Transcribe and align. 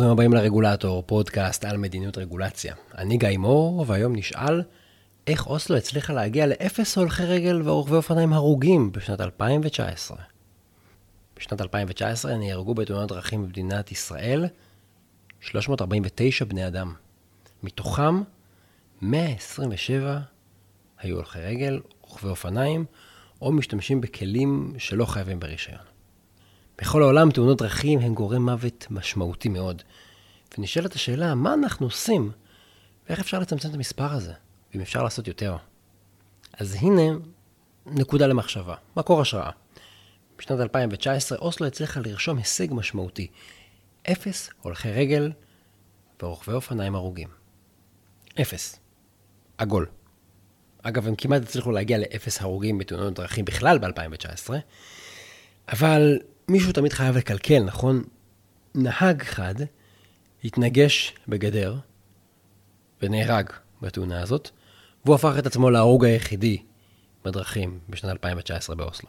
ברוכים 0.00 0.12
הבאים 0.12 0.32
לרגולטור, 0.32 1.02
פודקאסט 1.06 1.64
על 1.64 1.76
מדיניות 1.76 2.18
רגולציה. 2.18 2.74
אני 2.98 3.16
גיא 3.16 3.38
מור, 3.38 3.84
והיום 3.88 4.16
נשאל 4.16 4.62
איך 5.26 5.46
אוסלו 5.46 5.76
הצליחה 5.76 6.12
להגיע 6.12 6.46
לאפס 6.46 6.98
הולכי 6.98 7.22
רגל 7.22 7.68
ורוכבי 7.68 7.96
אופניים 7.96 8.32
הרוגים 8.32 8.92
בשנת 8.92 9.20
2019. 9.20 10.16
בשנת 11.36 11.60
2019 11.60 12.36
נהרגו 12.36 12.74
בתאונות 12.74 13.08
דרכים 13.08 13.42
במדינת 13.42 13.92
ישראל 13.92 14.46
349 15.40 16.44
בני 16.44 16.66
אדם. 16.66 16.94
מתוכם 17.62 18.22
127 19.02 20.18
היו 20.98 21.16
הולכי 21.16 21.38
רגל, 21.38 21.80
רוכבי 22.00 22.28
אופניים, 22.28 22.84
או 23.42 23.52
משתמשים 23.52 24.00
בכלים 24.00 24.74
שלא 24.78 25.04
חייבים 25.04 25.40
ברישיון. 25.40 25.89
בכל 26.80 27.02
העולם 27.02 27.30
תאונות 27.30 27.58
דרכים 27.58 27.98
הן 27.98 28.14
גורם 28.14 28.44
מוות 28.44 28.86
משמעותי 28.90 29.48
מאוד. 29.48 29.82
ונשאלת 30.58 30.94
השאלה, 30.94 31.34
מה 31.34 31.54
אנחנו 31.54 31.86
עושים? 31.86 32.32
ואיך 33.08 33.20
אפשר 33.20 33.38
לצמצם 33.38 33.68
את 33.68 33.74
המספר 33.74 34.12
הזה? 34.12 34.32
ואם 34.72 34.80
אפשר 34.80 35.02
לעשות 35.02 35.28
יותר? 35.28 35.56
אז 36.52 36.76
הנה 36.80 37.02
נקודה 37.86 38.26
למחשבה, 38.26 38.74
מקור 38.96 39.20
השראה. 39.20 39.50
בשנת 40.38 40.60
2019 40.60 41.38
אוסלו 41.38 41.66
הצליחה 41.66 42.00
לרשום 42.00 42.38
הישג 42.38 42.66
משמעותי. 42.70 43.28
אפס 44.12 44.50
הולכי 44.62 44.90
רגל 44.90 45.32
ורוכבי 46.22 46.54
אופניים 46.54 46.94
הרוגים. 46.94 47.28
אפס. 48.40 48.78
עגול. 49.58 49.86
אגב, 50.82 51.06
הם 51.06 51.14
כמעט 51.14 51.42
הצליחו 51.42 51.72
להגיע 51.72 51.98
לאפס 51.98 52.40
הרוגים 52.40 52.78
בתאונות 52.78 53.14
דרכים 53.14 53.44
בכלל 53.44 53.78
ב-2019, 53.78 54.50
אבל 55.72 56.18
מישהו 56.50 56.72
תמיד 56.72 56.92
חייב 56.92 57.16
לקלקל, 57.16 57.62
נכון? 57.62 58.02
נהג 58.74 59.20
אחד 59.20 59.54
התנגש 60.44 61.14
בגדר 61.28 61.76
ונהרג 63.02 63.50
בתאונה 63.82 64.22
הזאת, 64.22 64.50
והוא 65.04 65.14
הפך 65.14 65.34
את 65.38 65.46
עצמו 65.46 65.70
להרוג 65.70 66.04
היחידי 66.04 66.62
בדרכים 67.24 67.78
בשנת 67.88 68.10
2019 68.10 68.76
באוסלו. 68.76 69.08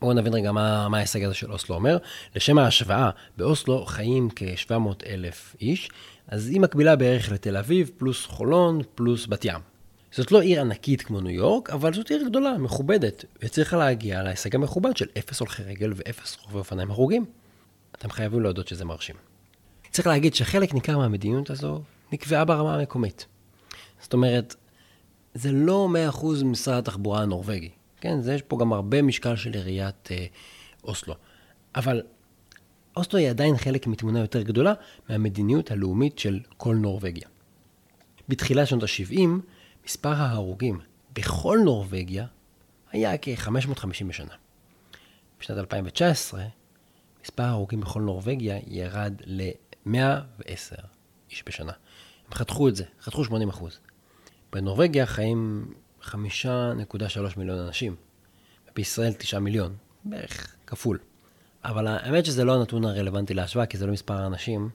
בואו 0.00 0.12
נבין 0.12 0.34
רגע 0.34 0.52
מה, 0.52 0.88
מה 0.88 0.96
ההישג 0.96 1.22
הזה 1.22 1.34
של 1.34 1.52
אוסלו 1.52 1.74
אומר. 1.74 1.98
לשם 2.36 2.58
ההשוואה, 2.58 3.10
באוסלו 3.36 3.86
חיים 3.86 4.28
כ-700 4.36 5.06
אלף 5.06 5.56
איש, 5.60 5.90
אז 6.28 6.48
היא 6.48 6.60
מקבילה 6.60 6.96
בערך 6.96 7.32
לתל 7.32 7.56
אביב, 7.56 7.90
פלוס 7.98 8.26
חולון, 8.26 8.80
פלוס 8.94 9.26
בת 9.26 9.44
ים. 9.44 9.75
זאת 10.12 10.32
לא 10.32 10.40
עיר 10.40 10.60
ענקית 10.60 11.02
כמו 11.02 11.20
ניו 11.20 11.30
יורק, 11.30 11.70
אבל 11.70 11.94
זאת 11.94 12.10
עיר 12.10 12.22
גדולה, 12.28 12.58
מכובדת, 12.58 13.24
וצריכה 13.42 13.76
להגיע 13.76 14.22
להישג 14.22 14.54
המכובד 14.54 14.96
של 14.96 15.06
אפס 15.18 15.40
הולכי 15.40 15.62
רגל 15.62 15.92
ואפס 15.96 16.36
רוכבי 16.42 16.58
אופניים 16.58 16.90
הרוגים. 16.90 17.24
אתם 17.92 18.10
חייבים 18.10 18.40
להודות 18.40 18.68
שזה 18.68 18.84
מרשים. 18.84 19.16
צריך 19.90 20.06
להגיד 20.06 20.34
שחלק 20.34 20.74
ניכר 20.74 20.98
מהמדיניות 20.98 21.50
הזו 21.50 21.82
נקבעה 22.12 22.44
ברמה 22.44 22.74
המקומית. 22.74 23.26
זאת 24.00 24.12
אומרת, 24.12 24.54
זה 25.34 25.52
לא 25.52 25.88
100% 26.12 26.26
משרד 26.44 26.78
התחבורה 26.78 27.22
הנורבגי. 27.22 27.70
כן, 28.00 28.20
זה 28.20 28.34
יש 28.34 28.42
פה 28.42 28.58
גם 28.58 28.72
הרבה 28.72 29.02
משקל 29.02 29.36
של 29.36 29.52
עיריית 29.52 30.08
אה, 30.10 30.26
אוסלו. 30.84 31.14
אבל 31.74 32.02
אוסלו 32.96 33.18
היא 33.18 33.30
עדיין 33.30 33.56
חלק 33.56 33.86
מתמונה 33.86 34.20
יותר 34.20 34.42
גדולה 34.42 34.72
מהמדיניות 35.08 35.70
הלאומית 35.70 36.18
של 36.18 36.40
כל 36.56 36.74
נורבגיה. 36.76 37.28
בתחילת 38.28 38.66
שנות 38.66 38.82
ה-70, 38.82 39.28
מספר 39.86 40.12
ההרוגים 40.12 40.80
בכל 41.12 41.58
נורבגיה 41.64 42.26
היה 42.92 43.18
כ-550 43.22 44.04
בשנה. 44.08 44.34
בשנת 45.40 45.58
2019, 45.58 46.44
מספר 47.24 47.42
ההרוגים 47.42 47.80
בכל 47.80 48.00
נורבגיה 48.00 48.58
ירד 48.66 49.14
ל-110 49.24 50.82
איש 51.30 51.42
בשנה. 51.46 51.72
הם 52.26 52.34
חתכו 52.34 52.68
את 52.68 52.76
זה, 52.76 52.84
חתכו 53.02 53.24
80 53.24 53.48
אחוז. 53.48 53.78
בנורבגיה 54.52 55.06
חיים 55.06 55.72
5.3 56.02 56.14
מיליון 57.36 57.58
אנשים, 57.58 57.96
ובישראל 58.70 59.12
9 59.12 59.38
מיליון, 59.38 59.76
בערך 60.04 60.56
כפול. 60.66 60.98
אבל 61.64 61.86
האמת 61.86 62.26
שזה 62.26 62.44
לא 62.44 62.54
הנתון 62.54 62.84
הרלוונטי 62.84 63.34
להשוואה, 63.34 63.66
כי 63.66 63.78
זה 63.78 63.86
לא 63.86 63.92
מספר 63.92 64.14
האנשים. 64.14 64.68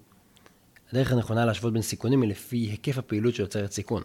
הדרך 0.92 1.12
הנכונה 1.12 1.46
להשוות 1.46 1.74
בין 1.74 1.82
סיכונים 1.82 2.22
היא 2.22 2.30
לפי 2.30 2.58
היקף 2.58 2.98
הפעילות 2.98 3.36
שיוצרת 3.36 3.72
סיכון. 3.72 4.04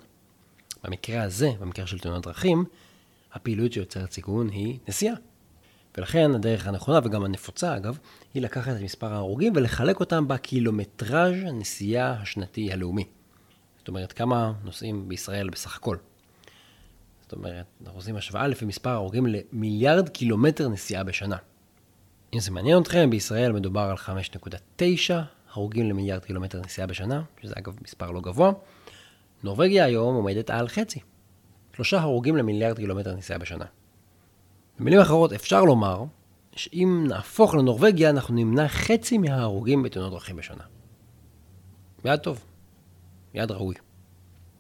במקרה 0.87 1.23
הזה, 1.23 1.51
במקרה 1.61 1.87
של 1.87 1.99
תאונות 1.99 2.27
דרכים, 2.27 2.65
הפעילות 3.33 3.73
שיוצרת 3.73 4.13
סיכון 4.13 4.49
היא 4.49 4.79
נסיעה. 4.89 5.15
ולכן 5.97 6.31
הדרך 6.35 6.67
הנכונה 6.67 7.01
וגם 7.05 7.25
הנפוצה 7.25 7.77
אגב, 7.77 7.99
היא 8.35 8.43
לקחת 8.43 8.77
את 8.77 8.81
מספר 8.81 9.13
ההרוגים 9.13 9.53
ולחלק 9.57 10.01
אותם 10.01 10.29
בקילומטראז' 10.29 11.35
הנסיעה 11.47 12.13
השנתי 12.13 12.73
הלאומי. 12.73 13.05
זאת 13.79 13.89
אומרת, 13.89 14.13
כמה 14.13 14.53
נוסעים 14.65 15.09
בישראל 15.09 15.51
בסך 15.51 15.77
הכל. 15.77 15.97
זאת 17.23 17.33
אומרת, 17.33 17.67
אנחנו 17.85 17.99
עושים 17.99 18.17
השוואה 18.17 18.49
לפי 18.49 18.65
מספר 18.65 18.91
ההרוגים 18.91 19.27
למיליארד 19.27 20.09
קילומטר 20.09 20.69
נסיעה 20.69 21.05
בשנה. 21.05 21.37
אם 22.35 22.41
זה 22.41 22.51
מעניין 22.51 22.83
אתכם, 22.83 23.11
בישראל 23.11 23.53
מדובר 23.53 23.81
על 23.81 23.97
5.9 23.97 24.83
הרוגים 25.53 25.89
למיליארד 25.89 26.25
קילומטר 26.25 26.61
נסיעה 26.61 26.87
בשנה, 26.87 27.23
שזה 27.43 27.55
אגב 27.57 27.77
מספר 27.83 28.11
לא 28.11 28.21
גבוה. 28.21 28.53
נורבגיה 29.43 29.85
היום 29.85 30.15
עומדת 30.15 30.51
על 30.51 30.69
חצי. 30.69 31.01
שלושה 31.77 32.01
הרוגים 32.01 32.37
למיליארד 32.37 32.77
קילומטר 32.77 33.15
נסיעה 33.15 33.39
בשנה. 33.39 33.65
במילים 34.79 35.01
אחרות, 35.01 35.33
אפשר 35.33 35.65
לומר 35.65 36.05
שאם 36.53 37.05
נהפוך 37.09 37.55
לנורבגיה, 37.55 38.11
אנחנו 38.11 38.35
נמנע 38.35 38.69
חצי 38.69 39.19
מההרוגים 39.19 39.83
בתאונות 39.83 40.13
דרכים 40.13 40.37
בשנה. 40.37 40.65
יעד 42.05 42.19
טוב, 42.19 42.45
יעד 43.35 43.51
ראוי. 43.51 43.75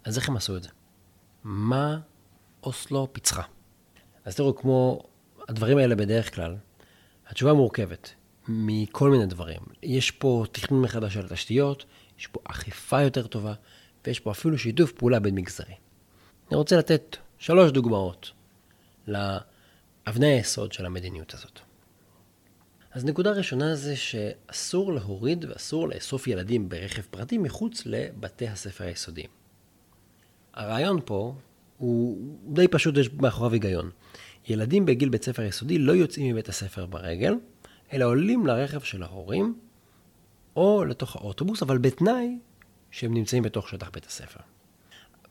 אז 0.04 0.18
איך 0.18 0.28
הם 0.28 0.36
עשו 0.36 0.56
את 0.56 0.62
זה? 0.62 0.68
מה 1.44 1.98
אוסלו 2.62 3.08
פיצחה? 3.12 3.42
אז 4.24 4.36
תראו, 4.36 4.56
כמו 4.56 5.02
הדברים 5.48 5.78
האלה 5.78 5.94
בדרך 5.94 6.34
כלל, 6.34 6.56
התשובה 7.26 7.52
מורכבת 7.52 8.10
מכל 8.48 9.10
מיני 9.10 9.26
דברים. 9.26 9.60
יש 9.82 10.10
פה 10.10 10.44
תכנון 10.52 10.82
מחדש 10.82 11.14
של 11.14 11.26
התשתיות, 11.26 11.84
יש 12.18 12.26
פה 12.26 12.40
אכיפה 12.44 13.02
יותר 13.02 13.26
טובה, 13.26 13.54
ויש 14.06 14.20
פה 14.20 14.30
אפילו 14.30 14.58
שיתוף 14.58 14.92
פעולה 14.92 15.20
בין 15.20 15.34
מגזרי. 15.34 15.74
אני 16.50 16.56
רוצה 16.56 16.76
לתת 16.76 17.16
שלוש 17.38 17.72
דוגמאות 17.72 18.30
לאבני 19.06 20.26
היסוד 20.26 20.72
של 20.72 20.86
המדיניות 20.86 21.34
הזאת. 21.34 21.60
אז 22.92 23.04
נקודה 23.04 23.30
ראשונה 23.30 23.74
זה 23.74 23.96
שאסור 23.96 24.92
להוריד 24.92 25.44
ואסור 25.48 25.88
לאסוף 25.88 26.26
ילדים 26.26 26.68
ברכב 26.68 27.02
פרטי 27.02 27.38
מחוץ 27.38 27.82
לבתי 27.86 28.48
הספר 28.48 28.84
היסודיים. 28.84 29.30
הרעיון 30.54 31.00
פה 31.04 31.34
הוא 31.78 32.18
די 32.52 32.68
פשוט, 32.68 32.96
יש 32.96 33.10
מאחוריו 33.12 33.52
היגיון. 33.52 33.90
ילדים 34.48 34.86
בגיל 34.86 35.08
בית 35.08 35.24
ספר 35.24 35.42
יסודי 35.42 35.78
לא 35.78 35.92
יוצאים 35.92 36.32
מבית 36.32 36.48
הספר 36.48 36.86
ברגל, 36.86 37.34
אלא 37.92 38.04
עולים 38.04 38.46
לרכב 38.46 38.80
של 38.80 39.02
ההורים 39.02 39.58
או 40.56 40.84
לתוך 40.84 41.16
האוטובוס, 41.16 41.62
אבל 41.62 41.78
בתנאי 41.78 42.38
שהם 42.96 43.14
נמצאים 43.14 43.42
בתוך 43.42 43.68
שטח 43.68 43.90
בית 43.90 44.06
הספר. 44.06 44.40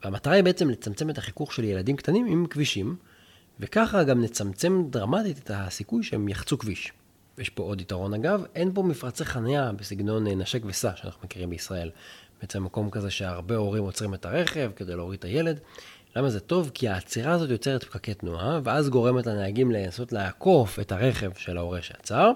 והמטרה 0.03 0.33
היא 0.33 0.43
בעצם 0.43 0.69
לצמצם 0.69 1.09
את 1.09 1.17
החיכוך 1.17 1.53
של 1.53 1.63
ילדים 1.63 1.95
קטנים 1.95 2.25
עם 2.25 2.45
כבישים, 2.49 2.95
וככה 3.59 4.03
גם 4.03 4.21
נצמצם 4.21 4.83
דרמטית 4.89 5.37
את 5.37 5.51
הסיכוי 5.53 6.03
שהם 6.03 6.29
יחצו 6.29 6.57
כביש. 6.57 6.91
ויש 7.37 7.49
פה 7.49 7.63
עוד 7.63 7.81
יתרון 7.81 8.13
אגב, 8.13 8.43
אין 8.55 8.73
פה 8.73 8.83
מפרצי 8.83 9.25
חניה 9.25 9.71
בסגנון 9.71 10.27
אה, 10.27 10.35
נשק 10.35 10.61
וסע 10.65 10.91
שאנחנו 10.95 11.21
מכירים 11.23 11.49
בישראל. 11.49 11.91
בעצם 12.41 12.63
מקום 12.63 12.89
כזה 12.89 13.11
שהרבה 13.11 13.55
הורים 13.55 13.83
עוצרים 13.83 14.13
את 14.13 14.25
הרכב 14.25 14.71
כדי 14.75 14.95
להוריד 14.95 15.19
את 15.19 15.25
הילד. 15.25 15.59
למה 16.15 16.29
זה 16.29 16.39
טוב? 16.39 16.71
כי 16.73 16.87
העצירה 16.87 17.33
הזאת 17.33 17.49
יוצרת 17.49 17.83
פקקי 17.83 18.13
תנועה, 18.13 18.59
ואז 18.63 18.89
גורמת 18.89 19.27
לנהגים 19.27 19.71
לנסות 19.71 20.11
לעקוף 20.11 20.79
את 20.79 20.91
הרכב 20.91 21.31
של 21.37 21.57
ההורה 21.57 21.81
שעצר. 21.81 22.31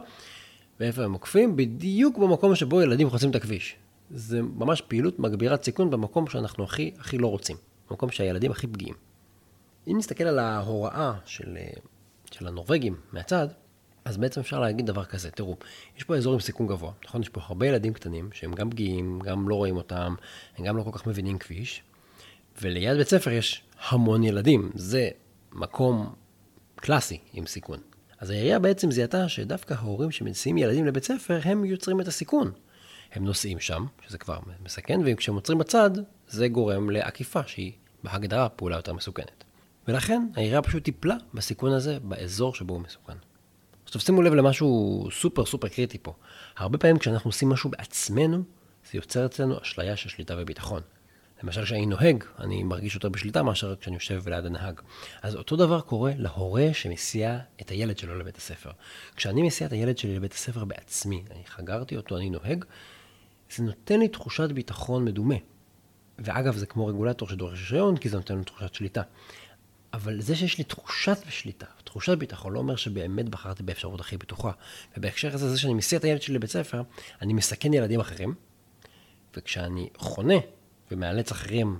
ואיפה 0.79 1.03
הם 1.03 1.13
עוקפים? 1.13 1.55
בדיוק 1.55 2.17
במקום 2.17 2.55
שבו 2.55 2.81
ילדים 2.81 3.09
חוצים 3.09 3.29
את 3.29 3.35
הכביש. 3.35 3.75
זה 4.11 4.41
ממש 4.41 4.81
פעילות 4.81 5.19
מגבירת 5.19 5.63
סיכון 5.63 5.89
במקום 5.89 6.27
שאנחנו 6.27 6.63
הכי 6.63 6.91
הכי 6.99 7.17
לא 7.17 7.27
רוצים, 7.27 7.57
במקום 7.89 8.11
שהילדים 8.11 8.51
הכי 8.51 8.67
פגיעים. 8.67 8.95
אם 9.87 9.97
נסתכל 9.97 10.23
על 10.23 10.39
ההוראה 10.39 11.13
של, 11.25 11.57
של 12.31 12.47
הנורבגים 12.47 12.95
מהצד, 13.13 13.47
אז 14.05 14.17
בעצם 14.17 14.41
אפשר 14.41 14.59
להגיד 14.59 14.85
דבר 14.85 15.05
כזה, 15.05 15.31
תראו, 15.31 15.57
יש 15.97 16.03
פה 16.03 16.15
אזור 16.15 16.33
עם 16.33 16.39
סיכון 16.39 16.67
גבוה, 16.67 16.91
נכון? 17.05 17.21
יש 17.21 17.29
פה 17.29 17.41
הרבה 17.43 17.67
ילדים 17.67 17.93
קטנים 17.93 18.29
שהם 18.33 18.53
גם 18.53 18.69
פגיעים, 18.69 19.19
גם 19.19 19.49
לא 19.49 19.55
רואים 19.55 19.77
אותם, 19.77 20.15
הם 20.57 20.65
גם 20.65 20.77
לא 20.77 20.83
כל 20.83 20.91
כך 20.93 21.07
מבינים 21.07 21.37
כביש, 21.37 21.83
וליד 22.61 22.97
בית 22.97 23.07
ספר 23.07 23.31
יש 23.31 23.63
המון 23.89 24.23
ילדים, 24.23 24.71
זה 24.75 25.09
מקום 25.51 26.13
קלאסי 26.75 27.17
עם 27.33 27.45
סיכון. 27.45 27.79
אז 28.19 28.29
העירייה 28.29 28.59
בעצם 28.59 28.91
זיהתה 28.91 29.29
שדווקא 29.29 29.73
ההורים 29.73 30.11
שמסיעים 30.11 30.57
ילדים 30.57 30.85
לבית 30.85 31.03
ספר, 31.03 31.39
הם 31.43 31.65
יוצרים 31.65 32.01
את 32.01 32.07
הסיכון. 32.07 32.51
הם 33.11 33.25
נוסעים 33.25 33.59
שם, 33.59 33.85
שזה 34.07 34.17
כבר 34.17 34.39
מסכן, 34.63 34.99
וכשהם 35.05 35.35
עוצרים 35.35 35.57
בצד, 35.57 35.91
זה 36.27 36.47
גורם 36.47 36.89
לעקיפה, 36.89 37.41
שהיא 37.47 37.71
בהגדרה 38.03 38.49
פעולה 38.49 38.75
יותר 38.75 38.93
מסוכנת. 38.93 39.43
ולכן 39.87 40.27
העירייה 40.35 40.61
פשוט 40.61 40.83
טיפלה 40.83 41.15
בסיכון 41.33 41.71
הזה 41.71 41.99
באזור 41.99 42.55
שבו 42.55 42.73
הוא 42.73 42.81
מסוכן. 42.81 43.13
עכשיו 43.85 44.01
שימו 44.01 44.21
לב 44.21 44.33
למשהו 44.33 45.07
סופר 45.11 45.45
סופר 45.45 45.67
קריטי 45.67 45.97
פה. 46.01 46.13
הרבה 46.57 46.77
פעמים 46.77 46.99
כשאנחנו 46.99 47.27
עושים 47.27 47.49
משהו 47.49 47.69
בעצמנו, 47.69 48.43
זה 48.91 48.97
יוצר 48.97 49.25
אצלנו 49.25 49.61
אשליה 49.61 49.95
של 49.95 50.09
שליטה 50.09 50.35
וביטחון. 50.37 50.81
למשל, 51.43 51.63
כשאני 51.63 51.85
נוהג, 51.85 52.23
אני 52.39 52.63
מרגיש 52.63 52.95
יותר 52.95 53.09
בשליטה 53.09 53.43
מאשר 53.43 53.75
כשאני 53.75 53.95
יושב 53.95 54.29
ליד 54.29 54.45
הנהג. 54.45 54.81
אז 55.21 55.35
אותו 55.35 55.55
דבר 55.55 55.81
קורה 55.81 56.11
להורה 56.17 56.67
שמסיע 56.73 57.39
את 57.61 57.69
הילד 57.69 57.97
שלו 57.97 58.19
לבית 58.19 58.37
הספר. 58.37 58.71
כשאני 59.15 59.41
מסיע 59.41 59.67
את 59.67 59.71
הילד 59.71 59.97
שלי 59.97 60.15
לבית 60.15 60.33
הספר 60.33 60.65
בעצמי, 60.65 61.23
אני 61.31 61.43
חגרתי 61.45 61.97
אותו, 61.97 62.17
אני 62.17 62.29
נוהג, 62.29 62.65
זה 63.55 63.63
נותן 63.63 63.99
לי 63.99 64.07
תחושת 64.07 64.51
ביטחון 64.51 65.05
מדומה. 65.05 65.35
ואגב, 66.19 66.55
זה 66.55 66.65
כמו 66.65 66.85
רגולטור 66.85 67.29
שדורש 67.29 67.59
רישיון, 67.59 67.97
כי 67.97 68.09
זה 68.09 68.17
נותן 68.17 68.33
לנו 68.33 68.43
תחושת 68.43 68.73
שליטה. 68.73 69.01
אבל 69.93 70.21
זה 70.21 70.35
שיש 70.35 70.57
לי 70.57 70.63
תחושת 70.63 71.17
שליטה, 71.29 71.65
תחושת 71.83 72.17
ביטחון, 72.17 72.53
לא 72.53 72.59
אומר 72.59 72.75
שבאמת 72.75 73.29
בחרתי 73.29 73.63
באפשרות 73.63 73.99
הכי 73.99 74.17
בטוחה. 74.17 74.51
ובהקשר 74.97 75.33
הזה, 75.33 75.49
זה 75.49 75.59
שאני 75.59 75.73
מסיע 75.73 75.99
את 75.99 76.03
הילד 76.03 76.21
שלי 76.21 76.35
לבית 76.35 76.49
ספר, 76.49 76.81
אני 77.21 77.33
מסכן 77.33 77.73
ילדים 77.73 77.99
אחרים, 77.99 78.33
וכשאני 79.35 79.89
חונה 79.97 80.35
ומאלץ 80.91 81.31
אחרים 81.31 81.79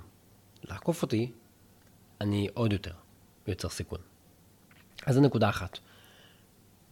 לעקוף 0.64 1.02
אותי, 1.02 1.32
אני 2.20 2.48
עוד 2.54 2.72
יותר 2.72 2.92
יוצר 3.46 3.68
סיכון. 3.68 3.98
אז 5.06 5.14
זו 5.14 5.20
נקודה 5.20 5.48
אחת. 5.48 5.78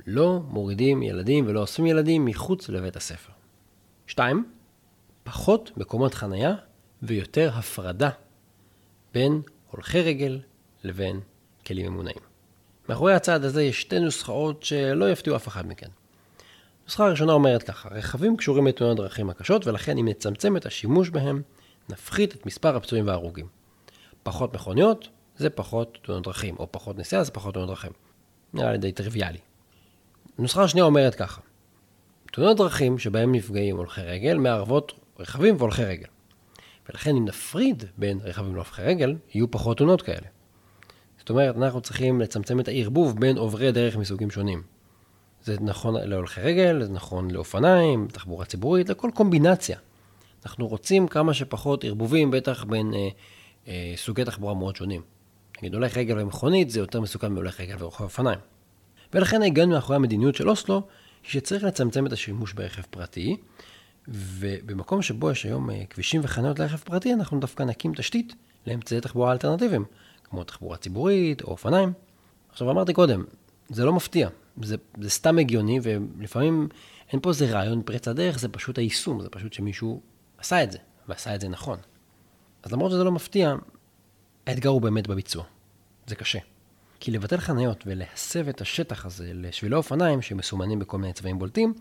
לא 0.06 0.40
מורידים 0.48 1.02
ילדים 1.02 1.46
ולא 1.46 1.60
אוספים 1.60 1.86
ילדים 1.86 2.24
מחוץ 2.24 2.68
לבית 2.68 2.96
הספר. 2.96 3.32
שתיים, 4.06 4.44
פחות 5.28 5.70
מקומות 5.76 6.14
חנייה 6.14 6.54
ויותר 7.02 7.50
הפרדה 7.54 8.10
בין 9.14 9.42
הולכי 9.70 10.00
רגל 10.00 10.40
לבין 10.84 11.20
כלים 11.66 11.92
ממונעים. 11.92 12.18
מאחורי 12.88 13.14
הצעד 13.14 13.44
הזה 13.44 13.62
יש 13.62 13.80
שתי 13.80 14.00
נוסחאות 14.00 14.62
שלא 14.62 15.10
יפתיעו 15.10 15.36
אף 15.36 15.48
אחד 15.48 15.66
מכן. 15.66 15.86
הנוסחה 16.82 17.06
הראשונה 17.06 17.32
אומרת 17.32 17.62
ככה, 17.62 17.88
רכבים 17.88 18.36
קשורים 18.36 18.66
לתאונות 18.66 18.96
דרכים 18.96 19.30
הקשות 19.30 19.66
ולכן 19.66 19.98
אם 19.98 20.08
נצמצם 20.08 20.56
את 20.56 20.66
השימוש 20.66 21.10
בהם, 21.10 21.42
נפחית 21.88 22.34
את 22.34 22.46
מספר 22.46 22.76
הפצועים 22.76 23.06
וההרוגים. 23.06 23.46
פחות 24.22 24.54
מכוניות 24.54 25.08
זה 25.36 25.50
פחות 25.50 25.98
תאונות 26.02 26.24
דרכים, 26.24 26.56
או 26.58 26.66
פחות 26.70 26.98
נסיעה 26.98 27.24
זה 27.24 27.30
פחות 27.30 27.54
תאונות 27.54 27.70
דרכים. 27.70 27.92
נראה 28.54 28.72
לי 28.72 28.78
די 28.78 28.92
טריוויאלי. 28.92 29.38
הנוסחה 30.38 30.62
השנייה 30.62 30.84
אומרת 30.84 31.14
ככה, 31.14 31.40
תאונות 32.32 32.56
דרכים 32.56 32.98
שבהם 32.98 33.34
נפגעים 33.34 33.76
הולכי 33.76 34.00
רגל 34.00 34.36
מערבות 34.36 34.92
רכבים 35.18 35.54
והולכי 35.58 35.84
רגל. 35.84 36.06
ולכן 36.88 37.16
אם 37.16 37.24
נפריד 37.24 37.84
בין 37.98 38.18
רכבים 38.22 38.54
להולכי 38.54 38.82
רגל, 38.82 39.16
יהיו 39.34 39.50
פחות 39.50 39.76
תאונות 39.76 40.02
כאלה. 40.02 40.26
זאת 41.18 41.30
אומרת, 41.30 41.56
אנחנו 41.56 41.80
צריכים 41.80 42.20
לצמצם 42.20 42.60
את 42.60 42.68
הערבוב 42.68 43.20
בין 43.20 43.38
עוברי 43.38 43.72
דרך 43.72 43.96
מסוגים 43.96 44.30
שונים. 44.30 44.62
זה 45.44 45.56
נכון 45.60 45.94
להולכי 45.94 46.40
רגל, 46.40 46.84
זה 46.84 46.92
נכון 46.92 47.30
לאופניים, 47.30 48.08
תחבורה 48.12 48.44
ציבורית, 48.44 48.88
לכל 48.88 49.10
קומבינציה. 49.14 49.78
אנחנו 50.44 50.66
רוצים 50.66 51.08
כמה 51.08 51.34
שפחות 51.34 51.84
ערבובים, 51.84 52.30
בטח 52.30 52.64
בין 52.64 52.94
אה, 52.94 53.08
אה, 53.68 53.92
סוגי 53.96 54.24
תחבורה 54.24 54.54
מאוד 54.54 54.76
שונים. 54.76 55.02
נגיד 55.58 55.74
הולך 55.74 55.96
רגל 55.96 56.20
ומכונית 56.20 56.70
זה 56.70 56.80
יותר 56.80 57.00
מסוכן 57.00 57.32
מהולך 57.32 57.60
רגל 57.60 57.74
ורוכב 57.78 58.04
אופניים. 58.04 58.38
ולכן 59.12 59.42
הגענו 59.42 59.70
מאחורי 59.70 59.96
המדיניות 59.96 60.34
של 60.34 60.48
אוסלו, 60.48 60.82
שצריך 61.22 61.64
לצמצם 61.64 62.06
את 62.06 62.12
השימוש 62.12 62.52
ברכב 62.52 62.82
פרטי, 62.90 63.36
ובמקום 64.08 65.02
שבו 65.02 65.30
יש 65.30 65.44
היום 65.44 65.70
אה, 65.70 65.82
כבישים 65.90 66.20
וחניות 66.24 66.58
לרכב 66.58 66.76
פרטי, 66.76 67.12
אנחנו 67.12 67.40
דווקא 67.40 67.62
נקים 67.62 67.94
תשתית 67.94 68.34
לאמצעי 68.66 69.00
תחבורה 69.00 69.32
אלטרנטיביים, 69.32 69.84
כמו 70.24 70.44
תחבורה 70.44 70.76
ציבורית 70.76 71.42
או 71.42 71.46
אופניים. 71.46 71.92
עכשיו 72.50 72.70
אמרתי 72.70 72.92
קודם, 72.92 73.24
זה 73.68 73.84
לא 73.84 73.92
מפתיע, 73.92 74.28
זה, 74.62 74.76
זה 75.00 75.10
סתם 75.10 75.38
הגיוני, 75.38 75.80
ולפעמים 75.82 76.68
אין 77.12 77.20
פה 77.20 77.30
איזה 77.30 77.50
רעיון 77.50 77.82
פריצת 77.82 78.16
דרך, 78.16 78.38
זה 78.38 78.48
פשוט 78.48 78.78
היישום, 78.78 79.20
זה 79.20 79.28
פשוט 79.28 79.52
שמישהו 79.52 80.00
עשה 80.38 80.62
את 80.62 80.72
זה, 80.72 80.78
ועשה 81.08 81.34
את 81.34 81.40
זה 81.40 81.48
נכון. 81.48 81.78
אז 82.62 82.72
למרות 82.72 82.90
שזה 82.90 83.04
לא 83.04 83.12
מפתיע, 83.12 83.54
האתגר 84.46 84.70
הוא 84.70 84.82
באמת 84.82 85.06
בביצוע. 85.06 85.44
זה 86.06 86.14
קשה. 86.14 86.38
כי 87.00 87.10
לבטל 87.10 87.36
חניות 87.36 87.84
ולהסב 87.86 88.48
את 88.48 88.60
השטח 88.60 89.06
הזה 89.06 89.30
לשבילי 89.34 89.76
אופניים 89.76 90.22
שמסומנים 90.22 90.78
בכל 90.78 90.98
מיני 90.98 91.12
צבעים 91.12 91.38
בולטים, 91.38 91.74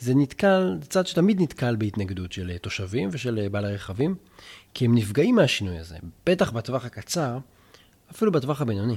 זה 0.00 0.14
נתקל, 0.14 0.78
זה 0.82 0.88
צד 0.88 1.06
שתמיד 1.06 1.42
נתקל 1.42 1.76
בהתנגדות 1.76 2.32
של 2.32 2.58
תושבים 2.58 3.08
ושל 3.12 3.48
בעלי 3.48 3.74
רכבים, 3.74 4.14
כי 4.74 4.84
הם 4.84 4.94
נפגעים 4.94 5.34
מהשינוי 5.34 5.78
הזה, 5.78 5.96
בטח 6.26 6.50
בטווח 6.50 6.84
הקצר, 6.84 7.38
אפילו 8.10 8.32
בטווח 8.32 8.60
הבינוני. 8.60 8.96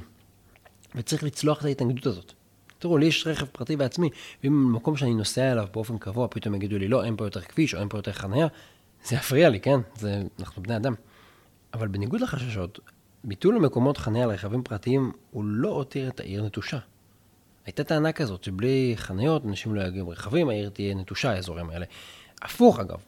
וצריך 0.95 1.23
לצלוח 1.23 1.59
את 1.59 1.65
ההתנגדות 1.65 2.05
הזאת. 2.05 2.33
תראו, 2.79 2.97
לי 2.97 3.05
יש 3.05 3.27
רכב 3.27 3.45
פרטי 3.45 3.75
בעצמי, 3.75 4.09
ואם 4.43 4.67
במקום 4.67 4.97
שאני 4.97 5.13
נוסע 5.13 5.51
אליו 5.51 5.67
באופן 5.73 5.97
קבוע, 5.97 6.27
פתאום 6.31 6.55
יגידו 6.55 6.77
לי, 6.77 6.87
לא, 6.87 7.03
אין 7.03 7.15
פה 7.15 7.25
יותר 7.25 7.41
כביש 7.41 7.75
או 7.75 7.79
אין 7.79 7.89
פה 7.89 7.97
יותר 7.97 8.11
חניה, 8.11 8.47
זה 9.05 9.15
יפריע 9.15 9.49
לי, 9.49 9.59
כן? 9.59 9.79
זה, 9.95 10.23
אנחנו 10.39 10.63
בני 10.63 10.75
אדם. 10.75 10.93
אבל 11.73 11.87
בניגוד 11.87 12.21
לחששות, 12.21 12.79
ביטול 13.23 13.55
מקומות 13.55 13.97
חניה 13.97 14.27
לרכבים 14.27 14.63
פרטיים 14.63 15.11
הוא 15.31 15.43
לא 15.45 15.69
הותיר 15.69 16.09
את 16.09 16.19
העיר 16.19 16.45
נטושה. 16.45 16.77
הייתה 17.65 17.83
טענה 17.83 18.11
כזאת 18.11 18.43
שבלי 18.43 18.93
חניות 18.95 19.45
אנשים 19.45 19.75
לא 19.75 19.81
יגיעו 19.81 20.09
רכבים, 20.09 20.49
העיר 20.49 20.69
תהיה 20.69 20.95
נטושה, 20.95 21.31
האזורים 21.31 21.69
האלה. 21.69 21.85
הפוך 22.41 22.79
אגב, 22.79 22.99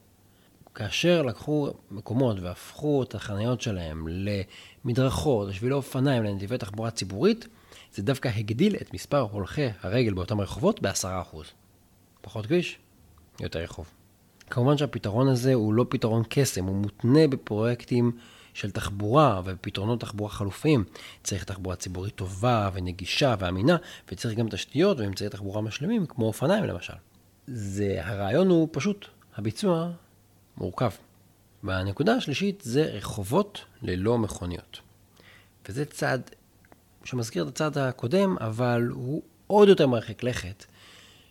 כאשר 0.75 1.21
לקחו 1.21 1.73
מקומות 1.91 2.39
והפכו 2.39 3.03
את 3.03 3.15
החניות 3.15 3.61
שלהם 3.61 4.07
למדרכות, 4.85 5.47
לשבילי 5.47 5.73
אופניים, 5.73 6.23
לנתיבי 6.23 6.57
תחבורה 6.57 6.91
ציבורית, 6.91 7.47
זה 7.93 8.03
דווקא 8.03 8.29
הגדיל 8.35 8.75
את 8.75 8.93
מספר 8.93 9.19
הולכי 9.19 9.67
הרגל 9.81 10.13
באותם 10.13 10.41
רחובות 10.41 10.81
ב-10%. 10.81 11.37
פחות 12.21 12.45
כביש, 12.45 12.77
יותר 13.39 13.59
רחוב. 13.59 13.91
כמובן 14.49 14.77
שהפתרון 14.77 15.27
הזה 15.27 15.53
הוא 15.53 15.73
לא 15.73 15.85
פתרון 15.89 16.23
קסם, 16.29 16.65
הוא 16.65 16.75
מותנה 16.75 17.27
בפרויקטים 17.27 18.11
של 18.55 18.71
תחבורה 18.71 19.41
ופתרונות 19.45 19.99
תחבורה 19.99 20.29
חלופיים. 20.29 20.83
צריך 21.23 21.43
תחבורה 21.43 21.75
ציבורית 21.75 22.15
טובה 22.15 22.69
ונגישה 22.73 23.35
ואמינה, 23.39 23.77
וצריך 24.11 24.37
גם 24.39 24.49
תשתיות 24.49 24.99
ואמצעי 24.99 25.29
תחבורה 25.29 25.61
משלימים, 25.61 26.05
כמו 26.05 26.25
אופניים 26.25 26.63
למשל. 26.63 26.93
זה, 27.47 27.97
הרעיון 27.99 28.47
הוא 28.47 28.67
פשוט, 28.71 29.07
הביצוע 29.35 29.91
מורכב. 30.57 30.89
והנקודה 31.63 32.13
השלישית 32.13 32.61
זה 32.65 32.83
רחובות 32.83 33.65
ללא 33.81 34.17
מכוניות. 34.17 34.79
וזה 35.69 35.85
צעד 35.85 36.31
שמזכיר 37.03 37.43
את 37.43 37.47
הצעד 37.47 37.77
הקודם, 37.77 38.37
אבל 38.39 38.87
הוא 38.91 39.21
עוד 39.47 39.67
יותר 39.67 39.87
מרחיק 39.87 40.23
לכת, 40.23 40.65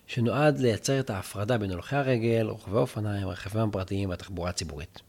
שנועד 0.07 0.59
לייצר 0.59 1.01
את 1.01 1.11
ההפרדה 1.11 1.59
בין 1.59 1.71
הולכי 1.71 1.97
הרגל, 1.97 2.47
רוכבי 2.47 2.77
האופניים, 2.77 3.29
הרכבים 3.29 3.69
הפרטיים 3.69 4.11
והתחבורה 4.11 4.51
הציבורית. 4.51 5.01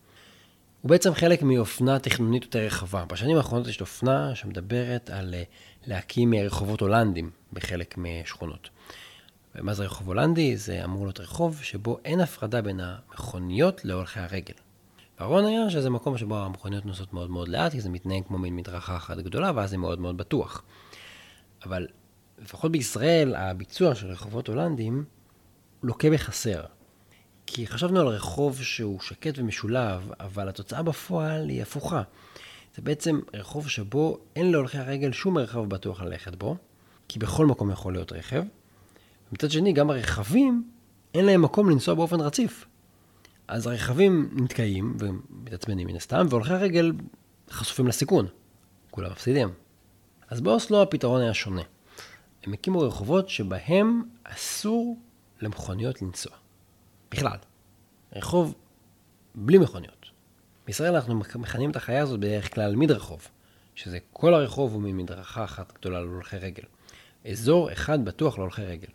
הוא 0.86 0.90
בעצם 0.90 1.14
חלק 1.14 1.44
מאופנה 1.44 2.00
תכנונית 2.00 2.44
יותר 2.44 2.60
רחבה. 2.60 3.06
בשנים 3.06 3.38
האחרונות 3.38 3.68
יש 3.68 3.82
אופנה 3.82 4.36
שמדברת 4.36 5.10
על 5.10 5.34
אה, 5.34 5.44
להקים 5.88 6.34
רחובות 6.34 6.82
הולנדים 6.82 7.30
בחלק 7.54 7.96
משכונות. 7.98 8.70
ומה 9.56 9.74
זה 9.74 9.86
רחוב 9.86 10.08
הולנדי? 10.08 10.58
זה 10.58 10.84
אמור 10.84 11.06
להיות 11.06 11.20
רחוב 11.20 11.60
שבו 11.64 11.98
אין 12.06 12.20
הפרדה 12.20 12.62
בין 12.62 12.80
המכוניות 12.80 13.86
להולכי 13.86 14.20
הרגל. 14.20 14.54
והרעיון 15.20 15.46
היה 15.46 15.70
שזה 15.70 15.90
מקום 15.90 16.18
שבו 16.18 16.38
המכוניות 16.38 16.86
נוסעות 16.86 17.14
מאוד 17.14 17.30
מאוד 17.30 17.48
לאט, 17.48 17.72
כי 17.72 17.82
זה 17.82 17.90
מתנהג 17.90 18.24
כמו 18.28 18.38
מין 18.38 18.56
מדרכה 18.56 18.98
אחת 18.98 19.18
גדולה, 19.18 19.52
ואז 19.56 19.70
זה 19.70 19.78
מאוד 19.78 20.00
מאוד 20.00 20.18
בטוח. 20.18 20.64
אבל 21.66 21.88
לפחות 22.40 22.72
בישראל, 22.72 23.36
הביצוע 23.36 23.96
של 23.96 24.08
רחובות 24.08 24.48
הולנדים 24.48 25.06
לוקה 25.84 26.10
בחסר. 26.10 26.64
כי 27.48 27.68
חשבנו 27.68 28.00
על 28.00 28.08
רחוב 28.08 28.62
שהוא 28.62 29.02
שקט 29.02 29.40
ומשולב, 29.40 30.12
אבל 30.20 30.50
התוצאה 30.50 30.84
בפועל 30.84 31.50
היא 31.50 31.62
הפוכה. 31.62 32.02
זה 32.76 32.82
בעצם 32.82 33.20
רחוב 33.34 33.70
שבו 33.70 34.20
אין 34.36 34.52
להולכי 34.52 34.78
הרגל 34.78 35.12
שום 35.12 35.34
מרחב 35.34 35.70
בטוח 35.70 36.02
ללכת 36.02 36.36
בו, 36.36 36.58
כי 37.08 37.20
בכל 37.20 37.46
מקום 37.46 37.72
יכול 37.72 37.94
להיות 37.94 38.12
רכב. 38.12 38.44
ומצד 39.32 39.52
שני, 39.52 39.74
גם 39.74 39.90
הרכבים, 39.90 40.70
אין 41.14 41.26
להם 41.26 41.42
מקום 41.42 41.70
לנסוע 41.70 41.94
באופן 41.94 42.20
רציף. 42.20 42.66
אז 43.48 43.68
הרכבים 43.68 44.30
נתקעים 44.34 44.98
ומתעצמנים 45.00 45.88
מן 45.88 45.96
הסתם, 45.96 46.26
והולכי 46.30 46.54
הרגל 46.54 46.92
חשופים 47.50 47.88
לסיכון. 47.88 48.28
כולם 48.92 49.12
מפסידים. 49.12 49.50
אז 50.30 50.42
באוסלו 50.42 50.82
הפתרון 50.82 51.22
היה 51.22 51.34
שונה. 51.34 51.62
הם 52.44 52.54
הקימו 52.54 52.80
רחובות 52.80 53.30
שבהם 53.30 54.04
אסור 54.24 54.98
למכוניות 55.42 56.02
לנסוע. 56.02 56.45
בכלל. 57.16 57.38
רחוב 58.16 58.56
בלי 59.36 59.58
מכוניות. 59.58 60.06
בישראל 60.66 60.96
אנחנו 60.96 61.16
מכנים 61.36 61.72
את 61.72 61.76
החיה 61.76 62.02
הזאת 62.02 62.20
בדרך 62.20 62.54
כלל 62.54 62.76
מדרחוב, 62.76 63.28
שזה 63.76 63.98
כל 64.14 64.34
הרחוב 64.34 64.74
הוא 64.74 64.82
ממדרכה 64.82 65.44
אחת 65.44 65.74
גדולה 65.80 66.02
להולכי 66.02 66.38
רגל. 66.38 66.64
אזור 67.32 67.72
אחד 67.72 68.06
בטוח 68.06 68.38
להולכי 68.38 68.62
רגל. 68.62 68.88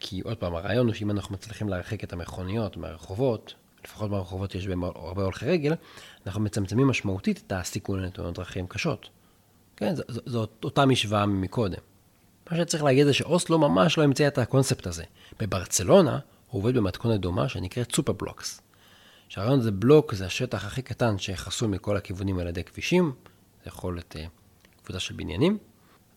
כי 0.00 0.20
עוד 0.20 0.36
פעם, 0.36 0.54
הרעיון 0.54 0.86
הוא 0.86 0.94
שאם 0.94 1.10
אנחנו 1.10 1.34
מצליחים 1.34 1.68
להרחיק 1.68 2.04
את 2.04 2.12
המכוניות 2.12 2.76
מהרחובות, 2.76 3.54
לפחות 3.84 4.10
ברחובות 4.10 4.54
יש 4.54 4.66
בהם 4.66 4.84
הרבה 4.84 5.22
הולכי 5.22 5.46
רגל, 5.46 5.74
אנחנו 6.26 6.40
מצמצמים 6.40 6.86
משמעותית 6.86 7.42
את 7.46 7.52
הסיכון 7.52 8.02
לתאונות 8.02 8.34
דרכים 8.34 8.66
קשות. 8.66 9.08
כן, 9.76 9.94
זאת 10.08 10.64
אותה 10.64 10.86
משוואה 10.86 11.26
מקודם. 11.26 11.78
מה 12.50 12.56
שצריך 12.56 12.84
להגיד 12.84 13.06
זה 13.06 13.12
שאוסלו 13.12 13.58
ממש 13.58 13.98
לא 13.98 14.04
המציא 14.04 14.28
את 14.28 14.38
הקונספט 14.38 14.86
הזה. 14.86 15.04
בברצלונה 15.40 16.18
הוא 16.50 16.60
עובד 16.60 16.74
במתכונת 16.74 17.20
דומה 17.20 17.48
שנקראת 17.48 17.94
סופר 17.94 18.12
בלוקס, 18.12 18.60
שהרעיון 19.28 19.60
זה 19.60 19.70
בלוק, 19.70 20.14
זה 20.14 20.26
השטח 20.26 20.64
הכי 20.64 20.82
קטן 20.82 21.18
שחסום 21.18 21.70
מכל 21.70 21.96
הכיוונים 21.96 22.38
על 22.38 22.46
ידי 22.46 22.64
כבישים, 22.64 23.12
זה 23.64 23.68
יכול 23.68 23.94
להיות 23.94 24.16
uh, 24.16 24.18
קבוצה 24.84 25.00
של 25.00 25.14
בניינים. 25.14 25.58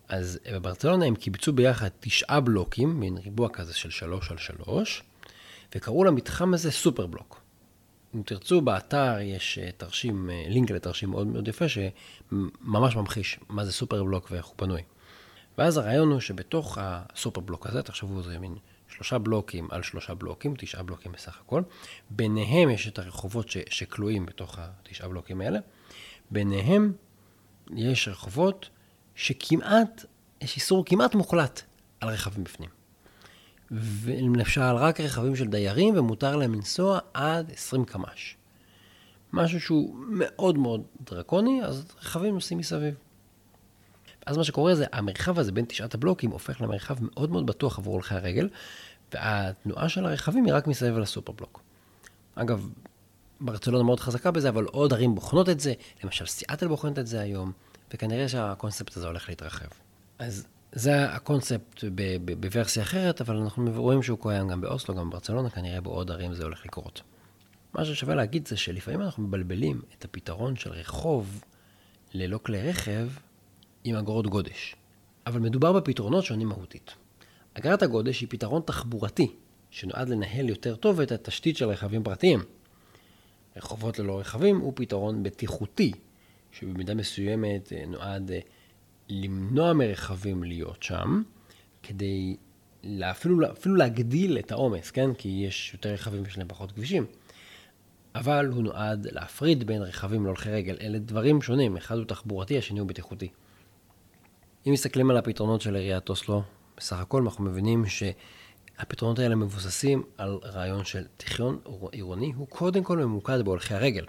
אז 0.07 0.39
בברצלונה 0.53 1.05
הם 1.05 1.15
קיבצו 1.15 1.53
ביחד 1.53 1.89
תשעה 2.00 2.39
בלוקים, 2.39 3.00
מין 3.00 3.17
ריבוע 3.17 3.50
כזה 3.50 3.73
של 3.73 3.89
שלוש 3.89 4.31
על 4.31 4.38
שלוש, 4.38 5.03
וקראו 5.75 6.03
למתחם 6.03 6.53
הזה 6.53 6.71
סופר 6.71 7.07
בלוק. 7.07 7.41
אם 8.15 8.21
תרצו, 8.25 8.61
באתר 8.61 9.19
יש 9.21 9.57
אה, 9.57 9.69
תרשים, 9.77 10.29
אה, 10.29 10.45
לינק 10.47 10.71
לתרשים 10.71 11.09
מאוד 11.09 11.27
מאוד 11.27 11.47
יפה, 11.47 11.65
שממש 11.69 12.95
ממחיש 12.95 13.39
מה 13.50 13.65
זה 13.65 13.71
סופר 13.71 14.03
בלוק 14.03 14.27
ואיך 14.31 14.45
הוא 14.45 14.55
בנוי. 14.57 14.81
ואז 15.57 15.77
הרעיון 15.77 16.11
הוא 16.11 16.19
שבתוך 16.19 16.77
הסופר 16.81 17.41
בלוק 17.41 17.67
הזה, 17.67 17.81
תחשבו, 17.81 18.21
זה 18.21 18.39
מין 18.39 18.55
שלושה 18.91 19.17
בלוקים 19.17 19.67
על 19.71 19.83
שלושה 19.83 20.13
בלוקים, 20.13 20.53
תשעה 20.57 20.83
בלוקים 20.83 21.12
בסך 21.12 21.39
הכל. 21.39 21.62
ביניהם 22.10 22.69
יש 22.69 22.88
את 22.88 23.00
הרחובות 23.00 23.50
ש, 23.50 23.57
שכלואים 23.69 24.25
בתוך 24.25 24.60
התשעה 24.60 25.10
בלוקים 25.10 25.41
האלה. 25.41 25.60
ביניהם 26.31 26.93
יש 27.75 28.07
רחובות 28.07 28.69
שכמעט, 29.15 30.05
יש 30.41 30.55
איסור 30.55 30.86
כמעט 30.86 31.15
מוחלט 31.15 31.62
על 32.00 32.10
רכבים 32.10 32.43
בפנים. 32.43 32.69
ולמשל, 33.71 34.62
רק 34.62 35.00
רכבים 35.00 35.36
של 35.36 35.48
דיירים, 35.48 35.98
ומותר 35.98 36.36
להם 36.36 36.53
לנסוע 36.53 37.00
עד 37.13 37.51
20 37.51 37.86
קמ"ש. 37.86 38.36
משהו 39.33 39.62
שהוא 39.62 39.95
מאוד 40.10 40.57
מאוד 40.57 40.83
דרקוני, 41.01 41.63
אז 41.63 41.86
רכבים 42.01 42.33
נוסעים 42.33 42.60
מסביב. 42.60 42.95
אז 44.25 44.37
מה 44.37 44.43
שקורה 44.43 44.75
זה, 44.75 44.85
המרחב 44.91 45.39
הזה 45.39 45.51
בין 45.51 45.65
תשעת 45.65 45.93
הבלוקים 45.93 46.31
הופך 46.31 46.61
למרחב 46.61 46.95
מאוד 47.01 47.31
מאוד 47.31 47.45
בטוח 47.45 47.79
עבור 47.79 47.93
הולכי 47.93 48.15
הרגל, 48.15 48.49
והתנועה 49.13 49.89
של 49.89 50.05
הרכבים 50.05 50.45
היא 50.45 50.53
רק 50.53 50.67
מסביב 50.67 50.97
לסופר 50.97 51.31
בלוק. 51.31 51.61
אגב, 52.35 52.69
ברצלונה 53.41 53.83
מאוד 53.83 53.99
חזקה 53.99 54.31
בזה, 54.31 54.49
אבל 54.49 54.65
עוד 54.65 54.93
ערים 54.93 55.15
בוחנות 55.15 55.49
את 55.49 55.59
זה, 55.59 55.73
למשל 56.03 56.25
סיאטל 56.25 56.67
בוחנת 56.67 56.99
את 56.99 57.07
זה 57.07 57.19
היום, 57.19 57.51
וכנראה 57.93 58.29
שהקונספט 58.29 58.97
הזה 58.97 59.07
הולך 59.07 59.29
להתרחב. 59.29 59.67
אז 60.19 60.47
זה 60.71 61.05
הקונספט 61.05 61.83
בוורסיה 62.39 62.83
אחרת, 62.83 63.21
אבל 63.21 63.35
אנחנו 63.35 63.71
רואים 63.75 64.03
שהוא 64.03 64.17
קיים 64.21 64.47
גם 64.47 64.61
באוסלו, 64.61 64.95
גם 64.95 65.09
בברצלונה, 65.09 65.49
כנראה 65.49 65.81
בעוד 65.81 66.11
ערים 66.11 66.33
זה 66.33 66.43
הולך 66.43 66.65
לקרות. 66.65 67.01
מה 67.73 67.85
ששווה 67.85 68.15
להגיד 68.15 68.47
זה 68.47 68.57
שלפעמים 68.57 69.01
אנחנו 69.01 69.23
מבלבלים 69.23 69.81
את 69.97 70.05
הפתרון 70.05 70.55
של 70.55 70.71
רחוב 70.71 71.43
ללא 72.13 72.39
כלי 72.43 72.69
רכב 72.69 73.07
עם 73.83 73.95
אגרות 73.95 74.27
גודש. 74.27 74.75
אבל 75.27 75.39
מדובר 75.39 75.73
בפתרונות 75.73 76.23
שונים 76.23 76.47
מהותית. 76.47 76.91
אגרת 77.53 77.83
הגודש 77.83 78.21
היא 78.21 78.29
פתרון 78.29 78.61
תחבורתי, 78.65 79.31
שנועד 79.69 80.09
לנהל 80.09 80.50
יותר 80.50 80.75
טוב 80.75 81.00
את 81.00 81.11
התשתית 81.11 81.57
של 81.57 81.65
רכבים 81.65 82.03
פרטיים. 82.03 82.39
רחובות 83.57 84.00
ללא 84.00 84.19
רכבים 84.19 84.57
הוא 84.57 84.73
פתרון 84.75 85.23
בטיחותי, 85.23 85.91
שבמידה 86.51 86.93
מסוימת 86.93 87.73
אה, 87.73 87.85
נועד 87.88 88.31
אה, 88.31 88.39
למנוע 89.09 89.73
מרכבים 89.73 90.43
להיות 90.43 90.83
שם, 90.83 91.23
כדי 91.83 92.35
אפילו, 93.01 93.51
אפילו 93.51 93.75
להגדיל 93.75 94.38
את 94.38 94.51
העומס, 94.51 94.91
כן? 94.91 95.13
כי 95.13 95.29
יש 95.29 95.73
יותר 95.73 95.93
רכבים 95.93 96.23
ויש 96.23 96.38
להם 96.38 96.47
פחות 96.47 96.71
כבישים. 96.71 97.05
אבל 98.15 98.47
הוא 98.47 98.63
נועד 98.63 99.07
להפריד 99.11 99.63
בין 99.63 99.81
רכבים 99.81 100.23
להולכי 100.23 100.50
רגל. 100.50 100.77
אלה 100.81 101.00
דברים 101.00 101.41
שונים, 101.41 101.77
אחד 101.77 101.97
הוא 101.97 102.05
תחבורתי, 102.05 102.57
השני 102.57 102.79
הוא 102.79 102.88
בטיחותי. 102.88 103.29
אם 104.67 104.71
מסתכלים 104.71 105.09
על 105.09 105.17
הפתרונות 105.17 105.61
של 105.61 105.75
עיריית 105.75 106.09
אוסלו, 106.09 106.43
בסך 106.77 106.99
הכל 106.99 107.21
אנחנו 107.21 107.43
מבינים 107.43 107.85
שהפתרונות 107.85 109.19
האלה 109.19 109.35
מבוססים 109.35 110.03
על 110.17 110.39
רעיון 110.43 110.85
של 110.85 111.03
תכנון 111.17 111.59
עירוני, 111.91 112.33
הוא 112.35 112.47
קודם 112.47 112.83
כל 112.83 112.97
ממוקד 112.97 113.41
בהולכי 113.41 113.73
הרגל. 113.73 114.05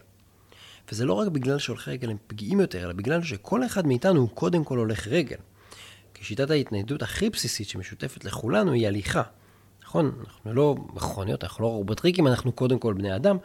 וזה 0.90 1.04
לא 1.04 1.12
רק 1.12 1.28
בגלל 1.28 1.58
שהולכי 1.58 1.90
רגל 1.90 2.10
הם 2.10 2.16
פגיעים 2.26 2.60
יותר, 2.60 2.84
אלא 2.84 2.92
בגלל 2.92 3.22
שכל 3.22 3.66
אחד 3.66 3.86
מאיתנו 3.86 4.20
הוא 4.20 4.28
קודם 4.28 4.64
כל 4.64 4.78
הולך 4.78 5.08
רגל. 5.08 5.36
כי 6.14 6.24
שיטת 6.24 6.50
ההתניידות 6.50 7.02
הכי 7.02 7.30
בסיסית 7.30 7.68
שמשותפת 7.68 8.24
לכולנו 8.24 8.72
היא 8.72 8.86
הליכה. 8.86 9.22
נכון, 9.84 10.12
אנחנו 10.24 10.52
לא 10.52 10.76
מכוניות, 10.94 11.44
אנחנו 11.44 11.64
לא 11.64 11.68
רובוטריקים, 11.68 12.26
אנחנו 12.26 12.52
קודם 12.52 12.78
כל 12.78 12.94
בני 12.94 13.16
אדם. 13.16 13.36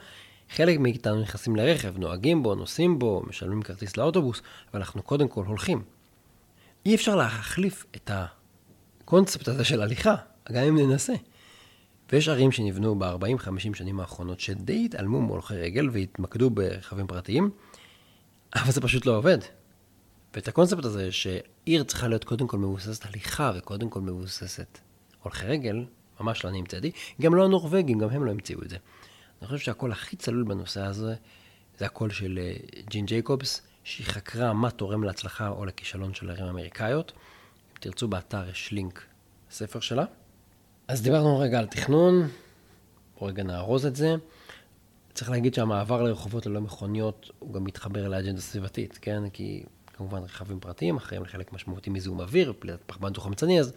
חלק 0.49 0.79
מאיתנו 0.79 1.21
נכנסים 1.21 1.55
לרכב, 1.55 1.97
נוהגים 1.97 2.43
בו, 2.43 2.55
נוסעים 2.55 2.99
בו, 2.99 3.23
משלמים 3.27 3.61
כרטיס 3.61 3.97
לאוטובוס, 3.97 4.41
אבל 4.71 4.79
אנחנו 4.79 5.01
קודם 5.03 5.27
כל 5.27 5.45
הולכים. 5.45 5.97
אי 6.88 6.96
אפשר 6.96 7.15
להחליף 7.15 7.86
את 7.96 8.12
הקונספט 9.03 9.48
הזה 9.48 9.63
של 9.63 9.82
הליכה, 9.82 10.15
גם 10.51 10.63
אם 10.63 10.77
ננסה. 10.77 11.13
ויש 12.12 12.27
ערים 12.27 12.51
שנבנו 12.51 13.00
ב-40-50 13.00 13.74
שנים 13.74 14.00
האחרונות 14.00 14.39
שדי 14.39 14.86
התעלמו 14.86 15.22
מהולכי 15.22 15.56
רגל 15.56 15.89
והתמקדו 15.89 16.50
ברכבים 16.50 17.08
פרטיים, 17.08 17.50
אבל 18.56 18.72
זה 18.72 18.82
פשוט 18.82 19.06
לא 19.06 19.17
עובד. 19.17 19.38
ואת 20.34 20.48
הקונספט 20.48 20.86
הזה 20.86 21.12
שעיר 21.12 21.84
צריכה 21.84 22.08
להיות 22.08 22.24
קודם 22.24 22.48
כל 22.48 22.58
מבוססת 22.58 23.06
הליכה 23.06 23.51
וקודם 23.58 23.89
כל 23.89 24.01
מבוססת 24.01 24.79
הולכי 25.24 25.46
רגל, 25.46 25.86
ממש 26.20 26.46
לא 26.46 26.50
אני 26.50 26.60
המצאתי, 26.60 26.91
גם 27.22 27.36
לא 27.36 27.46
הנורבגים, 27.46 28.00
גם 28.00 28.10
הם 28.10 28.25
לא 28.25 28.32
המציאו 28.32 28.63
את 28.63 28.70
זה. 28.70 28.77
אני 29.41 29.48
חושב 29.48 29.65
שהקול 29.65 29.91
הכי 29.91 30.15
צלול 30.15 30.44
בנושא 30.44 30.82
הזה, 30.82 31.15
זה 31.77 31.86
הקול 31.86 32.10
של 32.10 32.39
אה, 32.41 32.53
ג'יין 32.89 33.05
ג'ייקובס, 33.06 33.62
שהיא 33.88 34.08
חקרה 34.08 34.53
מה 34.53 34.72
תורם 34.72 35.03
להצלחה 35.03 35.50
או 35.50 35.65
לכישלון 35.65 36.13
של 36.13 36.29
ערים 36.29 36.46
אמריקאיות. 36.46 37.12
אם 37.72 37.77
תרצו 37.79 38.08
באתר 38.08 38.50
יש 38.50 38.72
לינק 38.72 39.06
לספר 39.51 39.79
שלה. 39.79 40.06
אז 40.88 41.01
דיברנו 41.01 41.39
רגע 41.39 41.60
על 41.60 41.65
תכנון, 41.65 42.27
בואו 43.15 43.29
רגע 43.29 43.44
נארוז 43.44 43.86
את 43.86 43.96
זה. 43.96 44.15
צריך 45.13 45.29
להגיד 45.29 45.53
שהמעבר 45.53 46.01
לרחובות 46.01 46.46
ללא 46.46 46.62
מכוניות 46.62 47.32
הוא 47.39 47.53
גם 47.53 47.63
מתחבר 47.63 48.08
לאג'נדה 48.08 48.41
סביבתית, 48.41 49.00
כן? 49.01 49.29
כי 49.29 49.63
כמובן 49.94 50.24
רכבים 50.24 50.60
פרטיים 50.60 50.98
אחראים 50.98 51.24
לחלק 51.24 51.53
משמעותי 51.53 51.89
מזיהום 51.89 52.20
אוויר, 52.20 52.53
פליטת 52.60 52.82
פחמן 52.86 53.13
דו-חמצני, 53.13 53.60
אז 53.60 53.74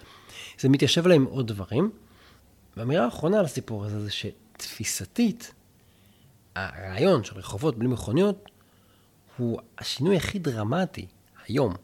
זה 0.58 0.68
מתיישב 0.68 1.06
להם 1.06 1.24
עוד 1.24 1.46
דברים. 1.46 1.90
והאמירה 2.76 3.04
האחרונה 3.04 3.42
לסיפור 3.42 3.84
הזה 3.84 4.00
זה 4.04 4.10
שתפיסתית, 4.10 5.54
הרעיון 6.54 7.24
של 7.24 7.38
רחובות 7.38 7.78
בלי 7.78 7.88
מכוניות 7.88 8.50
הוא 9.40 9.60
השינוי 9.78 10.16
הכי 10.16 10.38
דרמטי 10.38 11.06
היום, 11.46 11.74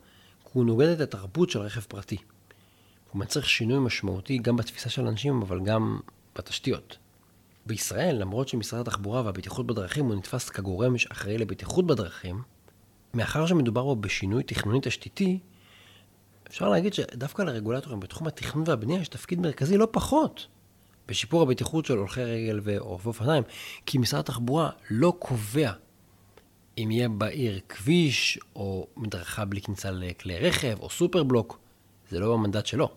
כי 0.43 0.51
הוא 0.53 0.65
נוגד 0.65 0.87
את 0.87 1.01
התרבות 1.01 1.51
של 1.51 1.59
רכב 1.59 1.81
פרטי. 1.81 2.17
הוא 3.13 3.21
מצריך 3.21 3.49
שינוי 3.49 3.79
משמעותי 3.79 4.39
גם 4.39 4.57
בתפיסה 4.57 4.91
של 4.91 5.07
אנשים, 5.07 5.43
אבל 5.43 5.61
גם 5.61 5.99
בתשתיות. 6.37 6.97
בישראל, 7.67 8.17
למרות 8.17 8.49
שמשרד 8.49 8.81
התחבורה 8.81 9.23
והבטיחות 9.23 9.67
בדרכים 9.67 10.07
הוא 10.07 10.15
נתפס 10.15 10.49
כגורם 10.49 10.99
שאחראי 10.99 11.39
לבטיחות 11.39 11.87
בדרכים, 11.87 12.43
מאחר 13.15 13.47
שמדובר 13.47 13.83
בו 13.83 13.97
בשינוי 13.97 14.43
תכנוני 14.43 14.79
תשתיתי, 14.83 15.39
אפשר 16.49 16.69
להגיד 16.69 16.95
שדווקא 16.95 17.43
לרגולטורים 17.43 18.01
בתחום 18.01 18.27
התכנון 18.27 18.65
והבנייה 18.67 19.01
יש 19.01 19.09
תפקיד 19.09 19.41
מרכזי 19.41 19.77
לא 19.77 19.89
פחות 19.91 20.47
בשיפור 21.09 21.43
הבטיחות 21.43 21.85
של 21.85 21.97
הולכי 21.97 22.25
רגל 22.25 22.61
ורוכבי 22.63 23.09
אופניים, 23.09 23.43
כי 23.87 23.99
משרד 23.99 24.21
התחבורה 24.21 24.71
לא 24.91 25.13
קובע 25.19 25.73
אם 26.79 26.91
יהיה 26.91 27.09
בעיר 27.09 27.61
כביש 27.69 28.39
או 28.57 28.87
מדרכה 28.97 29.45
בלי 29.45 29.61
כניסה 29.61 29.91
לכלי 29.91 30.39
רכב 30.39 30.81
או 30.81 30.91
סופר 30.91 31.23
בלוק, 31.23 31.59
זה 32.11 32.21
לא 32.21 32.33
במנדט 32.33 32.67
שלו. 32.67 32.91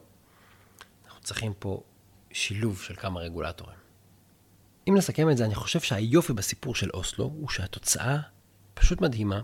אנחנו 1.05 1.21
צריכים 1.21 1.53
פה 1.59 1.83
שילוב 2.31 2.81
של 2.81 2.95
כמה 2.95 3.19
רגולטורים. 3.19 3.77
אם 4.87 4.97
נסכם 4.97 5.29
את 5.29 5.37
זה, 5.37 5.45
אני 5.45 5.55
חושב 5.55 5.79
שהיופי 5.79 6.33
בסיפור 6.33 6.75
של 6.75 6.89
אוסלו 6.93 7.25
הוא 7.25 7.49
שהתוצאה 7.49 8.17
פשוט 8.73 9.01
מדהימה, 9.01 9.41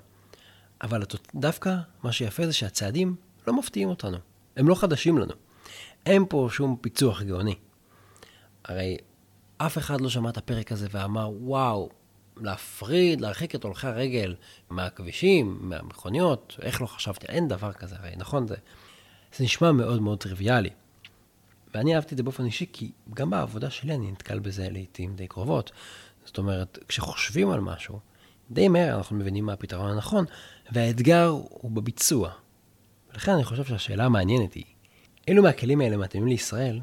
אבל 0.81 1.03
דווקא 1.35 1.75
מה 2.03 2.11
שיפה 2.11 2.45
זה 2.45 2.53
שהצעדים 2.53 3.15
לא 3.47 3.59
מפתיעים 3.59 3.89
אותנו. 3.89 4.17
הם 4.57 4.67
לא 4.67 4.75
חדשים 4.75 5.17
לנו. 5.17 5.33
אין 6.05 6.25
פה 6.29 6.47
שום 6.51 6.77
פיצוח 6.81 7.21
גאוני. 7.21 7.55
הרי 8.65 8.97
אף 9.57 9.77
אחד 9.77 10.01
לא 10.01 10.09
שמע 10.09 10.29
את 10.29 10.37
הפרק 10.37 10.71
הזה 10.71 10.87
ואמר, 10.91 11.29
וואו, 11.39 11.89
להפריד, 12.37 13.21
להרחיק 13.21 13.55
את 13.55 13.63
הולכי 13.63 13.87
הרגל 13.87 14.35
מהכבישים, 14.69 15.57
מהמכוניות, 15.61 16.55
איך 16.61 16.81
לא 16.81 16.87
חשבתי? 16.87 17.27
אין 17.27 17.47
דבר 17.47 17.73
כזה, 17.73 17.95
הרי 17.99 18.15
נכון? 18.17 18.47
זה, 18.47 18.55
זה 19.37 19.43
נשמע 19.43 19.71
מאוד 19.71 20.01
מאוד 20.01 20.17
טריוויאלי. 20.17 20.69
ואני 21.73 21.95
אהבתי 21.95 22.13
את 22.13 22.17
זה 22.17 22.23
באופן 22.23 22.45
אישי, 22.45 22.65
כי 22.73 22.91
גם 23.13 23.29
בעבודה 23.29 23.69
שלי 23.69 23.95
אני 23.95 24.11
נתקל 24.11 24.39
בזה 24.39 24.69
לעיתים 24.69 25.15
די 25.15 25.27
קרובות. 25.27 25.71
זאת 26.25 26.37
אומרת, 26.37 26.79
כשחושבים 26.87 27.51
על 27.51 27.59
משהו, 27.59 27.99
די 28.51 28.67
מהר 28.67 28.97
אנחנו 28.97 29.15
מבינים 29.15 29.45
מה 29.45 29.53
הפתרון 29.53 29.91
הנכון, 29.91 30.25
והאתגר 30.71 31.27
הוא 31.49 31.71
בביצוע. 31.71 32.31
ולכן 33.13 33.31
אני 33.31 33.43
חושב 33.43 33.63
שהשאלה 33.63 34.05
המעניינת 34.05 34.53
היא, 34.53 34.63
אילו 35.27 35.43
מהכלים 35.43 35.81
האלה 35.81 35.97
מתאימים 35.97 36.27
לישראל, 36.27 36.81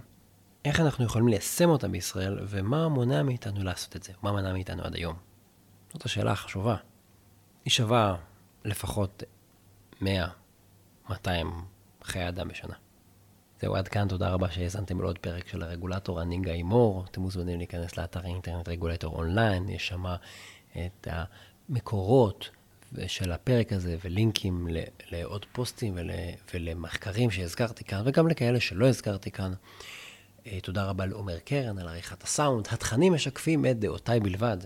איך 0.64 0.80
אנחנו 0.80 1.04
יכולים 1.04 1.28
ליישם 1.28 1.68
אותם 1.68 1.92
בישראל, 1.92 2.38
ומה 2.48 2.88
מונע 2.88 3.22
מאיתנו 3.22 3.64
לעשות 3.64 3.96
את 3.96 4.02
זה? 4.02 4.12
מה 4.22 4.32
מנע 4.32 4.52
מאיתנו 4.52 4.82
עד 4.82 4.94
היום? 4.94 5.31
זאת 5.92 6.04
השאלה 6.04 6.32
החשובה. 6.32 6.76
היא 7.64 7.70
שווה 7.70 8.16
לפחות 8.64 9.22
100, 10.00 10.26
200 11.10 11.52
חיי 12.04 12.28
אדם 12.28 12.48
בשנה. 12.48 12.74
זהו, 13.60 13.76
עד 13.76 13.88
כאן, 13.88 14.08
תודה 14.08 14.30
רבה 14.30 14.50
שהאזנתם 14.50 15.00
לעוד 15.00 15.18
פרק 15.18 15.48
של 15.48 15.62
הרגולטור, 15.62 16.22
אני 16.22 16.40
גיא 16.40 16.62
מור. 16.62 17.04
אתם 17.10 17.20
מוזמנים 17.20 17.58
להיכנס 17.58 17.96
לאתר 17.96 18.20
האינטרנט 18.24 18.68
רגולטור 18.68 19.14
אונליין, 19.14 19.68
יש 19.68 19.88
שם 19.88 20.04
את 20.72 21.08
המקורות 21.10 22.50
של 23.06 23.32
הפרק 23.32 23.72
הזה 23.72 23.96
ולינקים 24.04 24.68
לעוד 25.10 25.46
פוסטים 25.52 25.98
ולמחקרים 26.54 27.30
שהזכרתי 27.30 27.84
כאן, 27.84 28.02
וגם 28.04 28.28
לכאלה 28.28 28.60
שלא 28.60 28.88
הזכרתי 28.88 29.30
כאן. 29.30 29.52
תודה 30.62 30.84
רבה 30.84 31.06
לעומר 31.06 31.38
קרן 31.38 31.78
על 31.78 31.88
עריכת 31.88 32.22
הסאונד. 32.22 32.68
התכנים 32.70 33.12
משקפים 33.12 33.66
את 33.66 33.78
דעותיי 33.78 34.20
בלבד. 34.20 34.58